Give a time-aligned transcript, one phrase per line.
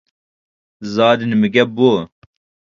[0.95, 1.95] —زادى نېمە گەپ بۇ؟!